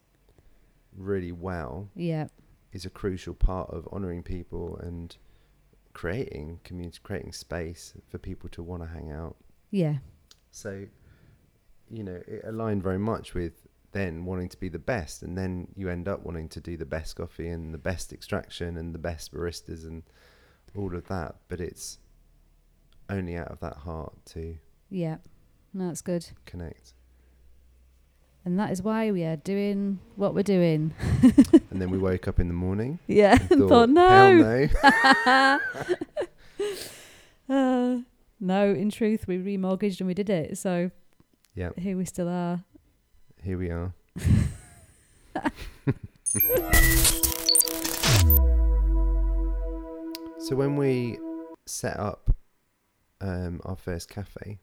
really 0.97 1.33
well 1.33 1.88
yeah. 1.97 2.26
is 2.73 2.85
a 2.85 2.90
crucial 2.90 3.35
part 3.35 3.71
of 3.71 3.88
honoring 3.90 4.23
people 4.23 4.76
and 4.83 5.16
creating 5.94 6.61
community, 6.64 6.99
creating 7.02 7.33
space 7.33 7.94
for 8.09 8.18
people 8.18 8.49
to 8.50 8.62
want 8.62 8.83
to 8.83 8.88
hang 8.88 9.11
out. 9.11 9.37
yeah. 9.71 9.97
So, 10.50 10.87
you 11.90 12.02
know, 12.02 12.20
it 12.26 12.42
aligned 12.44 12.82
very 12.82 12.98
much 12.98 13.34
with 13.34 13.66
then 13.92 14.24
wanting 14.24 14.48
to 14.48 14.56
be 14.58 14.68
the 14.68 14.78
best, 14.78 15.22
and 15.22 15.36
then 15.38 15.68
you 15.76 15.88
end 15.88 16.08
up 16.08 16.24
wanting 16.24 16.48
to 16.50 16.60
do 16.60 16.76
the 16.76 16.84
best 16.86 17.16
coffee 17.16 17.48
and 17.48 17.72
the 17.72 17.78
best 17.78 18.12
extraction 18.12 18.76
and 18.76 18.94
the 18.94 18.98
best 18.98 19.32
baristas 19.32 19.84
and 19.84 20.02
all 20.76 20.94
of 20.96 21.06
that. 21.08 21.36
But 21.48 21.60
it's 21.60 21.98
only 23.10 23.36
out 23.36 23.48
of 23.48 23.60
that 23.60 23.76
heart 23.76 24.14
to 24.24 24.56
yeah 24.90 25.16
no, 25.74 25.88
that's 25.88 26.00
good 26.00 26.26
connect. 26.46 26.94
and 28.46 28.58
that 28.58 28.70
is 28.70 28.80
why 28.82 29.10
we 29.10 29.22
are 29.24 29.36
doing 29.36 29.98
what 30.16 30.34
we're 30.34 30.42
doing 30.42 30.94
And 31.70 31.82
then 31.82 31.90
we 31.90 31.98
woke 31.98 32.26
up 32.28 32.40
in 32.40 32.48
the 32.48 32.54
morning 32.54 32.98
yeah 33.06 33.36
thought, 33.36 33.68
thought 33.68 33.88
hell 33.90 34.34
no 34.34 34.68
no. 35.26 35.58
Uh, 37.48 37.98
no, 38.40 38.72
in 38.72 38.90
truth, 38.90 39.26
we 39.28 39.36
remortgaged 39.36 40.00
and 40.00 40.06
we 40.06 40.14
did 40.14 40.30
it. 40.30 40.56
So 40.56 40.90
yeah, 41.54 41.70
here 41.76 41.96
we 41.96 42.04
still 42.04 42.28
are. 42.28 42.64
here 43.42 43.58
we 43.58 43.70
are. 43.70 43.92
so 50.38 50.56
when 50.56 50.76
we 50.76 51.18
set 51.66 51.99
up 51.99 52.34
um, 53.20 53.61
our 53.64 53.76
first 53.76 54.08
cafe, 54.08 54.58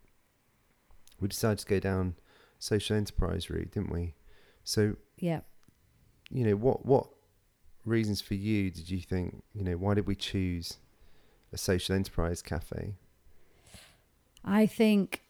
we 1.20 1.28
decided 1.28 1.60
to 1.60 1.66
go 1.66 1.80
down 1.80 2.16
social 2.60 2.96
enterprise 2.96 3.50
route, 3.50 3.72
didn't 3.72 3.92
we? 3.92 4.14
So 4.64 4.96
Yeah. 5.18 5.42
You 6.30 6.46
know, 6.46 6.56
what 6.56 6.86
what 6.86 7.08
reasons 7.86 8.22
for 8.22 8.36
you 8.36 8.70
did 8.70 8.90
you 8.90 9.02
think? 9.02 9.44
You 9.54 9.64
know, 9.64 9.78
why 9.78 9.96
did 9.96 10.08
we 10.08 10.16
choose 10.16 10.78
a 11.52 11.58
social 11.58 11.96
enterprise 11.96 12.42
cafe? 12.42 12.96
I 14.44 14.66
think 14.66 15.21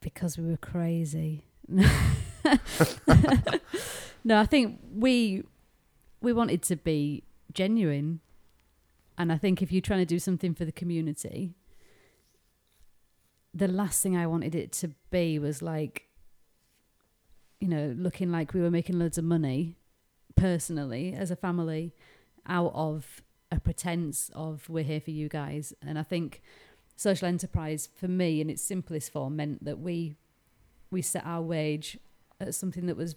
because 0.00 0.38
we 0.38 0.48
were 0.48 0.56
crazy. 0.56 1.44
no, 1.68 1.84
I 4.28 4.46
think 4.46 4.80
we 4.92 5.44
we 6.20 6.32
wanted 6.32 6.62
to 6.62 6.76
be 6.76 7.24
genuine. 7.52 8.20
And 9.18 9.32
I 9.32 9.36
think 9.36 9.62
if 9.62 9.70
you're 9.70 9.82
trying 9.82 10.00
to 10.00 10.06
do 10.06 10.18
something 10.18 10.54
for 10.54 10.64
the 10.64 10.72
community, 10.72 11.54
the 13.52 13.68
last 13.68 14.02
thing 14.02 14.16
I 14.16 14.26
wanted 14.26 14.54
it 14.54 14.72
to 14.72 14.90
be 15.10 15.38
was 15.38 15.60
like, 15.60 16.06
you 17.60 17.68
know, 17.68 17.94
looking 17.96 18.30
like 18.32 18.54
we 18.54 18.60
were 18.60 18.70
making 18.70 18.98
loads 18.98 19.18
of 19.18 19.24
money 19.24 19.76
personally 20.36 21.12
as 21.12 21.30
a 21.30 21.36
family 21.36 21.94
out 22.46 22.72
of 22.74 23.22
a 23.52 23.60
pretense 23.60 24.30
of 24.34 24.68
we're 24.68 24.84
here 24.84 25.00
for 25.00 25.10
you 25.10 25.28
guys. 25.28 25.74
And 25.82 25.98
I 25.98 26.02
think 26.02 26.40
social 27.00 27.26
enterprise 27.26 27.88
for 27.96 28.08
me 28.08 28.42
in 28.42 28.50
its 28.50 28.60
simplest 28.60 29.10
form 29.10 29.34
meant 29.34 29.64
that 29.64 29.78
we 29.78 30.16
we 30.90 31.00
set 31.00 31.24
our 31.24 31.40
wage 31.40 31.96
at 32.40 32.54
something 32.54 32.84
that 32.86 32.96
was, 32.96 33.14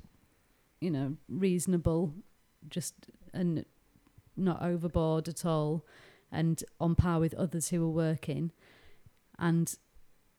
you 0.80 0.90
know, 0.90 1.18
reasonable, 1.28 2.14
just 2.70 2.94
and 3.34 3.66
not 4.38 4.62
overboard 4.62 5.28
at 5.28 5.46
all, 5.46 5.86
and 6.32 6.64
on 6.80 6.96
par 6.96 7.20
with 7.20 7.34
others 7.34 7.70
who 7.70 7.82
were 7.82 7.90
working. 7.90 8.52
And 9.38 9.76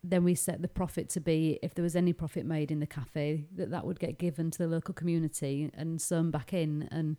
then 0.03 0.25
we 0.25 0.35
set 0.35 0.63
the 0.63 0.69
profit 0.69 1.11
to 1.11 1.21
be 1.21 1.59
if 1.63 1.75
there 1.75 1.83
was 1.83 1.97
any 1.97 2.15
profit 2.15 2.47
made 2.47 2.71
in 2.71 2.81
the 2.81 2.87
cafe 2.87 3.45
that 3.55 3.71
that 3.71 3.85
would 3.85 4.01
get 4.01 4.17
given 4.17 4.51
to 4.53 4.59
the 4.59 4.69
local 4.69 4.95
community 4.95 5.71
and 5.75 6.01
sewn 6.01 6.31
back 6.31 6.53
in 6.53 6.89
and 6.91 7.17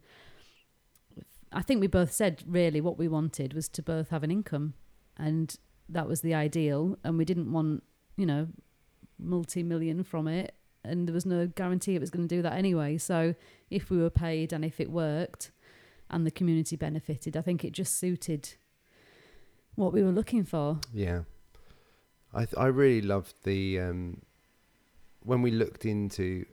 I 1.52 1.64
think 1.64 1.82
we 1.82 1.88
both 1.88 2.12
said 2.12 2.44
really 2.46 2.82
what 2.82 2.98
we 2.98 3.08
wanted 3.08 3.54
was 3.54 3.68
to 3.70 3.82
both 3.82 4.10
have 4.10 4.24
an 4.24 4.30
income 4.30 4.76
and 5.18 5.58
that 5.90 6.08
was 6.08 6.22
the 6.22 6.34
ideal 6.34 6.98
and 7.04 7.18
we 7.18 7.26
didn't 7.26 7.52
want 7.52 7.84
you 8.18 8.26
know 8.26 8.48
multi-million 9.20 10.04
from 10.04 10.28
it 10.28 10.54
and 10.84 11.08
there 11.08 11.14
was 11.14 11.26
no 11.26 11.48
guarantee 11.48 11.96
it 11.96 12.02
was 12.02 12.10
going 12.10 12.28
to 12.28 12.36
do 12.36 12.42
that 12.42 12.54
anyway 12.54 12.98
so 12.98 13.34
if 13.70 13.90
we 13.90 13.98
were 13.98 14.10
paid 14.10 14.52
and 14.52 14.66
if 14.66 14.80
it 14.80 14.90
worked 14.92 15.52
and 16.10 16.26
the 16.26 16.32
community 16.32 16.76
benefited 16.76 17.38
i 17.38 17.42
think 17.42 17.64
it 17.64 17.72
just 17.72 17.98
suited 17.98 18.56
what 19.76 19.92
we 19.94 20.02
were 20.02 20.12
looking 20.12 20.44
for 20.44 20.80
Yeah, 20.94 21.24
I 22.34 22.46
th- 22.46 22.58
I 22.58 22.68
really 22.68 23.02
loved 23.02 23.34
the 23.44 23.80
um, 23.80 24.22
when 25.22 25.42
we 25.42 25.52
looked 25.52 25.86
into 25.86 26.46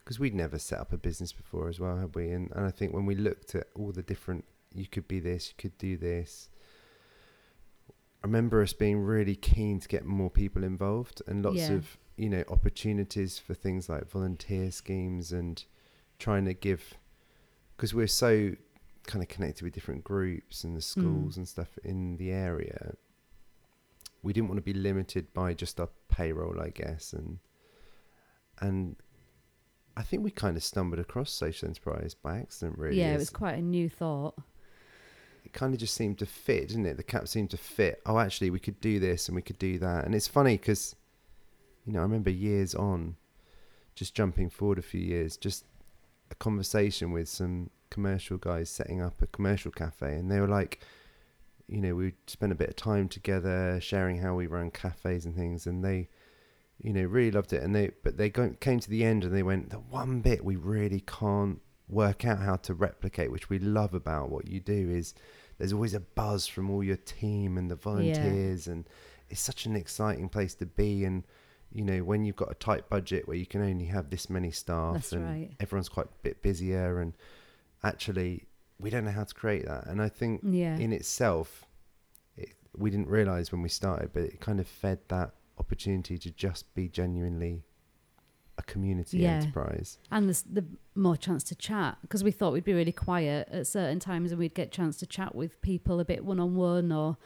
because 0.00 0.18
we'd 0.18 0.34
never 0.34 0.58
set 0.58 0.78
up 0.78 0.92
a 0.92 0.98
business 0.98 1.32
before 1.32 1.68
as 1.68 1.80
well, 1.80 1.96
had 1.96 2.14
we? 2.14 2.30
And 2.30 2.50
and 2.54 2.66
I 2.66 2.70
think 2.70 2.92
when 2.92 3.06
we 3.06 3.14
looked 3.14 3.54
at 3.54 3.68
all 3.74 3.92
the 3.92 4.02
different, 4.02 4.44
you 4.74 4.86
could 4.86 5.08
be 5.08 5.20
this, 5.20 5.48
you 5.48 5.54
could 5.56 5.76
do 5.78 5.96
this. 5.96 6.50
I 8.22 8.26
remember 8.26 8.62
us 8.62 8.72
being 8.72 9.00
really 9.00 9.36
keen 9.36 9.80
to 9.80 9.88
get 9.88 10.04
more 10.04 10.30
people 10.30 10.64
involved 10.64 11.22
and 11.26 11.44
lots 11.44 11.56
Yeah. 11.56 11.72
of 11.72 11.98
you 12.16 12.28
know 12.28 12.42
opportunities 12.48 13.38
for 13.38 13.54
things 13.54 13.88
like 13.88 14.08
volunteer 14.08 14.70
schemes 14.72 15.32
and 15.32 15.64
trying 16.18 16.44
to 16.46 16.54
give 16.54 16.94
because 17.76 17.94
we're 17.94 18.08
so 18.08 18.56
kind 19.06 19.22
of 19.22 19.28
connected 19.28 19.62
with 19.62 19.72
different 19.72 20.02
groups 20.04 20.64
and 20.64 20.74
the 20.76 20.80
mm. 20.80 20.84
schools 20.84 21.36
and 21.36 21.48
stuff 21.48 21.78
in 21.84 22.16
the 22.16 22.30
area. 22.30 22.94
We 24.22 24.32
didn't 24.32 24.48
want 24.48 24.58
to 24.58 24.62
be 24.62 24.74
limited 24.74 25.32
by 25.32 25.54
just 25.54 25.78
our 25.78 25.88
payroll 26.08 26.60
i 26.60 26.68
guess 26.70 27.12
and 27.12 27.38
and 28.60 28.96
i 29.96 30.02
think 30.02 30.24
we 30.24 30.30
kind 30.30 30.56
of 30.56 30.64
stumbled 30.64 30.98
across 30.98 31.30
social 31.30 31.68
enterprise 31.68 32.14
by 32.14 32.38
accident 32.38 32.76
really 32.76 32.98
yeah 32.98 33.14
it 33.14 33.18
was 33.18 33.30
quite 33.30 33.56
a 33.56 33.62
new 33.62 33.88
thought 33.88 34.34
kind 35.52 35.74
of 35.74 35.80
just 35.80 35.94
seemed 35.94 36.18
to 36.18 36.26
fit, 36.26 36.68
didn't 36.68 36.86
it? 36.86 36.96
The 36.96 37.02
cap 37.02 37.28
seemed 37.28 37.50
to 37.50 37.56
fit. 37.56 38.00
Oh, 38.06 38.18
actually, 38.18 38.50
we 38.50 38.58
could 38.58 38.80
do 38.80 38.98
this 38.98 39.28
and 39.28 39.36
we 39.36 39.42
could 39.42 39.58
do 39.58 39.78
that. 39.78 40.04
And 40.04 40.14
it's 40.14 40.28
funny 40.28 40.56
because, 40.56 40.96
you 41.84 41.92
know, 41.92 42.00
I 42.00 42.02
remember 42.02 42.30
years 42.30 42.74
on, 42.74 43.16
just 43.94 44.14
jumping 44.14 44.50
forward 44.50 44.78
a 44.78 44.82
few 44.82 45.00
years, 45.00 45.36
just 45.36 45.64
a 46.30 46.34
conversation 46.34 47.10
with 47.10 47.28
some 47.28 47.70
commercial 47.90 48.36
guys 48.36 48.70
setting 48.70 49.02
up 49.02 49.20
a 49.22 49.26
commercial 49.26 49.70
cafe. 49.70 50.14
And 50.14 50.30
they 50.30 50.40
were 50.40 50.48
like, 50.48 50.80
you 51.66 51.80
know, 51.80 51.94
we 51.94 52.14
spent 52.26 52.52
a 52.52 52.54
bit 52.54 52.70
of 52.70 52.76
time 52.76 53.08
together 53.08 53.78
sharing 53.80 54.18
how 54.18 54.34
we 54.34 54.46
run 54.46 54.70
cafes 54.70 55.26
and 55.26 55.34
things. 55.34 55.66
And 55.66 55.84
they, 55.84 56.08
you 56.80 56.92
know, 56.92 57.02
really 57.02 57.30
loved 57.30 57.52
it. 57.52 57.62
And 57.62 57.74
they, 57.74 57.90
but 58.02 58.16
they 58.16 58.30
came 58.30 58.80
to 58.80 58.90
the 58.90 59.04
end 59.04 59.24
and 59.24 59.34
they 59.34 59.42
went, 59.42 59.70
the 59.70 59.76
one 59.76 60.20
bit 60.20 60.44
we 60.44 60.56
really 60.56 61.00
can't 61.00 61.60
work 61.88 62.24
out 62.24 62.38
how 62.38 62.56
to 62.56 62.74
replicate, 62.74 63.32
which 63.32 63.48
we 63.48 63.58
love 63.58 63.94
about 63.94 64.30
what 64.30 64.46
you 64.46 64.60
do, 64.60 64.90
is 64.90 65.14
there's 65.58 65.72
always 65.72 65.94
a 65.94 66.00
buzz 66.00 66.46
from 66.46 66.70
all 66.70 66.84
your 66.84 66.96
team 66.96 67.56
and 67.58 67.70
the 67.70 67.76
volunteers, 67.76 68.66
and 68.66 68.88
it's 69.28 69.40
such 69.40 69.66
an 69.66 69.76
exciting 69.76 70.28
place 70.28 70.54
to 70.56 70.66
be. 70.66 71.04
And 71.04 71.24
you 71.72 71.82
know, 71.82 72.02
when 72.02 72.24
you've 72.24 72.36
got 72.36 72.50
a 72.50 72.54
tight 72.54 72.88
budget 72.88 73.28
where 73.28 73.36
you 73.36 73.46
can 73.46 73.62
only 73.62 73.86
have 73.86 74.10
this 74.10 74.30
many 74.30 74.50
staff, 74.50 74.94
That's 74.94 75.12
and 75.12 75.24
right. 75.24 75.50
everyone's 75.60 75.88
quite 75.88 76.06
a 76.06 76.22
bit 76.22 76.42
busier, 76.42 77.00
and 77.00 77.14
actually, 77.82 78.44
we 78.78 78.90
don't 78.90 79.04
know 79.04 79.10
how 79.10 79.24
to 79.24 79.34
create 79.34 79.66
that. 79.66 79.86
And 79.86 80.00
I 80.00 80.08
think 80.08 80.40
yeah 80.44 80.76
in 80.76 80.92
itself, 80.92 81.64
it, 82.36 82.50
we 82.76 82.90
didn't 82.90 83.08
realize 83.08 83.50
when 83.52 83.62
we 83.62 83.68
started, 83.68 84.10
but 84.12 84.22
it 84.22 84.40
kind 84.40 84.60
of 84.60 84.66
fed 84.66 85.00
that 85.08 85.32
opportunity 85.58 86.16
to 86.18 86.30
just 86.30 86.72
be 86.74 86.88
genuinely 86.88 87.64
a 88.58 88.62
community 88.62 89.18
Yeah. 89.18 89.36
enterprise. 89.36 89.98
and 90.10 90.28
the, 90.28 90.42
the 90.60 90.64
more 90.94 91.16
chance 91.16 91.42
to 91.44 91.54
chat 91.54 91.96
because 92.02 92.22
we 92.24 92.30
thought 92.32 92.52
we'd 92.52 92.64
be 92.64 92.72
really 92.74 92.92
quiet 92.92 93.48
at 93.52 93.66
certain 93.66 94.00
times 94.00 94.32
and 94.32 94.38
we'd 94.38 94.54
get 94.54 94.72
chance 94.72 94.96
to 94.98 95.06
chat 95.06 95.34
with 95.34 95.60
people 95.62 96.00
a 96.00 96.04
bit 96.04 96.24
one 96.24 96.40
on 96.40 96.54
one 96.56 96.90
or 96.92 97.16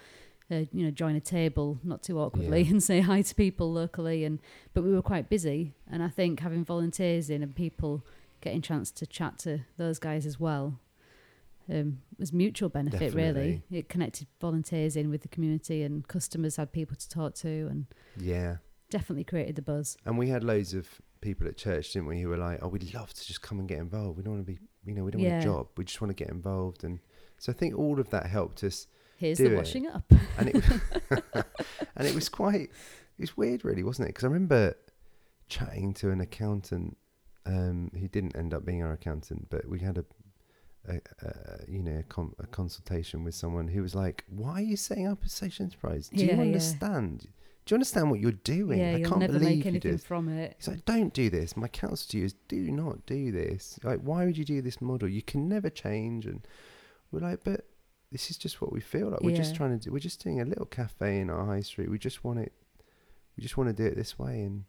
uh, 0.50 0.64
you 0.72 0.84
know 0.84 0.90
join 0.90 1.16
a 1.16 1.20
table 1.20 1.78
not 1.82 2.02
too 2.02 2.18
awkwardly 2.20 2.62
Yeah. 2.62 2.70
and 2.72 2.82
say 2.82 3.00
hi 3.00 3.22
to 3.22 3.34
people 3.34 3.72
locally 3.72 4.24
and 4.24 4.40
but 4.74 4.84
we 4.84 4.92
were 4.92 5.00
quite 5.02 5.28
busy 5.30 5.72
and 5.90 6.02
I 6.02 6.08
think 6.08 6.40
having 6.40 6.64
volunteers 6.64 7.30
in 7.30 7.42
and 7.42 7.54
people 7.54 8.04
getting 8.42 8.60
chance 8.60 8.90
to 8.90 9.06
chat 9.06 9.38
to 9.40 9.60
those 9.78 9.98
guys 9.98 10.26
as 10.26 10.38
well 10.38 10.78
um, 11.70 11.98
was 12.18 12.32
mutual 12.32 12.68
benefit 12.68 13.14
really 13.14 13.62
it 13.70 13.88
connected 13.88 14.26
volunteers 14.40 14.96
in 14.96 15.08
with 15.10 15.22
the 15.22 15.28
community 15.28 15.82
and 15.82 16.06
customers 16.08 16.56
had 16.56 16.72
people 16.72 16.96
to 16.96 17.08
talk 17.08 17.34
to 17.36 17.48
and 17.70 17.86
Yeah. 18.18 18.56
definitely 18.90 19.24
created 19.24 19.56
the 19.56 19.62
buzz 19.62 19.96
And 20.04 20.18
we 20.18 20.28
had 20.28 20.42
loads 20.44 20.74
of 20.74 21.00
people 21.22 21.46
at 21.48 21.56
church, 21.56 21.92
didn't 21.94 22.08
we, 22.08 22.20
who 22.20 22.28
were 22.28 22.36
like, 22.36 22.58
"Oh, 22.60 22.68
we'd 22.68 22.92
love 22.92 23.14
to 23.14 23.26
just 23.26 23.40
come 23.40 23.58
and 23.58 23.66
get 23.68 23.78
involved. 23.78 24.18
We 24.18 24.22
don't 24.24 24.34
want 24.34 24.46
to 24.46 24.52
be, 24.52 24.58
you 24.84 24.94
know, 24.94 25.04
we 25.04 25.10
don't 25.10 25.22
want 25.22 25.32
a 25.40 25.44
job. 25.44 25.68
We 25.78 25.84
just 25.86 26.00
want 26.02 26.10
to 26.14 26.24
get 26.24 26.30
involved." 26.30 26.84
And 26.84 26.98
so 27.38 27.50
I 27.52 27.54
think 27.54 27.78
all 27.78 27.98
of 27.98 28.10
that 28.10 28.26
helped 28.26 28.62
us. 28.62 28.86
here's 29.16 29.38
the 29.38 29.52
it. 29.54 29.56
washing 29.56 29.86
up 29.86 30.04
And 30.38 30.48
it, 30.50 30.64
and 31.96 32.06
it 32.06 32.14
was 32.14 32.28
quite, 32.28 32.60
it 32.60 32.70
was 33.20 33.36
weird, 33.36 33.64
really, 33.64 33.82
wasn't 33.82 34.06
it? 34.08 34.10
Because 34.10 34.24
I 34.24 34.28
remember 34.28 34.76
chatting 35.48 35.92
to 35.94 36.10
an 36.10 36.20
accountant 36.20 36.96
um, 37.46 37.90
who 37.98 38.08
didn't 38.08 38.36
end 38.36 38.52
up 38.54 38.64
being 38.64 38.82
our 38.82 38.92
accountant, 38.92 39.48
but 39.50 39.68
we 39.68 39.80
had 39.80 39.98
a, 39.98 40.04
a, 40.88 41.00
a 41.26 41.58
you 41.68 41.82
know, 41.82 41.98
a, 41.98 42.02
com- 42.04 42.34
a 42.38 42.46
consultation 42.46 43.24
with 43.24 43.34
someone 43.34 43.68
who 43.68 43.82
was 43.82 43.94
like, 43.94 44.24
"Why 44.28 44.54
are 44.54 44.60
you 44.60 44.76
setting 44.76 45.06
up 45.06 45.24
a 45.24 45.28
social 45.28 45.64
enterprise? 45.64 46.08
Do 46.08 46.24
Yeah, 46.24 46.32
you 46.32 46.38
yeah. 46.38 46.58
Do 47.64 47.72
you 47.74 47.76
understand 47.76 48.10
what 48.10 48.18
you're 48.20 48.32
doing? 48.32 48.78
yeah 48.80 48.92
I 48.92 48.96
you'll 48.96 49.08
can't 49.08 49.20
never 49.20 49.34
believe 49.34 49.48
make 49.48 49.56
you 49.58 49.62
do 49.64 49.68
anything 49.68 49.92
this." 49.92 50.04
from 50.04 50.28
it 50.28 50.54
He's 50.58 50.68
like, 50.68 50.84
don't 50.84 51.12
do 51.14 51.30
this. 51.30 51.56
My 51.56 51.68
counsel 51.68 52.08
to 52.10 52.18
you 52.18 52.24
is 52.24 52.34
do 52.48 52.70
not 52.70 53.06
do 53.06 53.30
this. 53.32 53.78
Like, 53.84 54.00
why 54.00 54.24
would 54.24 54.36
you 54.36 54.44
do 54.44 54.60
this 54.62 54.80
model? 54.80 55.08
You 55.08 55.22
can 55.22 55.48
never 55.48 55.70
change. 55.70 56.26
And 56.26 56.46
we're 57.10 57.20
like, 57.20 57.44
but 57.44 57.66
this 58.10 58.30
is 58.30 58.36
just 58.36 58.60
what 58.60 58.72
we 58.72 58.80
feel 58.80 59.10
like. 59.10 59.20
We're 59.20 59.36
just 59.36 59.52
Yeah. 59.52 59.56
trying 59.58 59.78
to 59.78 59.84
do, 59.84 59.92
we're 59.92 59.98
just 60.00 60.22
doing 60.22 60.40
a 60.40 60.44
little 60.44 60.66
cafe 60.66 61.20
in 61.20 61.30
our 61.30 61.46
high 61.46 61.60
street. 61.60 61.88
We 61.90 61.98
just 61.98 62.24
want 62.24 62.40
it, 62.40 62.52
we 63.36 63.42
just 63.42 63.56
want 63.56 63.68
to 63.70 63.74
do 63.74 63.86
it 63.86 63.96
this 63.96 64.18
way. 64.18 64.42
And 64.42 64.64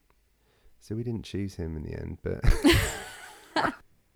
so 0.80 0.96
we 0.96 1.04
didn't 1.04 1.24
choose 1.24 1.56
him 1.56 1.76
in 1.76 1.84
the 1.84 1.94
end, 2.00 2.20
but 2.22 2.42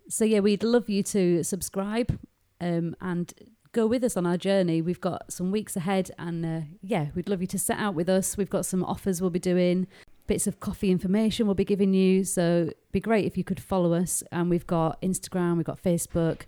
So 0.10 0.24
yeah, 0.24 0.40
we'd 0.40 0.64
love 0.64 0.90
you 0.90 1.04
to 1.04 1.44
subscribe 1.44 2.18
um, 2.62 2.96
and 3.02 3.34
go 3.78 3.86
with 3.86 4.04
us 4.04 4.18
on 4.18 4.26
our 4.26 4.38
journey. 4.38 4.82
We've 4.82 5.00
got 5.00 5.32
some 5.32 5.52
weeks 5.52 5.76
ahead, 5.76 6.10
and 6.18 6.44
uh, 6.44 6.62
yeah, 6.82 7.10
we'd 7.14 7.30
love 7.30 7.42
you 7.42 7.48
to 7.48 7.60
set 7.60 7.78
out 7.78 7.94
with 7.94 8.10
us. 8.10 8.36
We've 8.36 8.50
got 8.50 8.66
some 8.66 8.84
offers 8.84 9.22
we'll 9.22 9.30
be 9.30 9.38
doing, 9.38 9.86
bits 10.26 10.48
of 10.48 10.60
coffee 10.60 10.90
information 10.90 11.46
we'll 11.46 11.54
be 11.54 11.64
giving 11.64 11.94
you. 11.94 12.24
So 12.24 12.72
be 12.92 13.00
great 13.00 13.26
if 13.26 13.38
you 13.38 13.44
could 13.44 13.60
follow 13.60 13.94
us. 13.94 14.24
And 14.32 14.50
we've 14.50 14.66
got 14.66 15.00
Instagram, 15.04 15.58
we've 15.58 15.66
got 15.66 15.82
Facebook, 15.82 16.42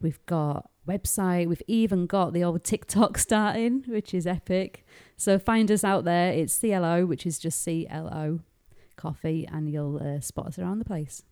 we've 0.00 0.24
got 0.26 0.70
website, 0.88 1.48
we've 1.48 1.62
even 1.66 2.06
got 2.06 2.32
the 2.34 2.44
old 2.44 2.62
TikTok 2.62 3.18
starting, 3.26 3.82
which 3.88 4.14
is 4.14 4.24
epic. 4.24 4.86
So 5.16 5.40
find 5.40 5.72
us 5.72 5.82
out 5.82 6.04
there. 6.04 6.32
It's 6.32 6.54
Cielo, 6.54 7.04
which 7.04 7.26
is 7.26 7.40
just 7.40 7.60
C 7.60 7.88
L 7.90 8.06
O 8.14 8.40
coffee, 8.94 9.44
and 9.50 9.68
you'll 9.68 10.00
uh, 10.00 10.20
spot 10.20 10.46
us 10.46 10.58
around 10.58 10.78
the 10.78 10.84
place. 10.84 11.24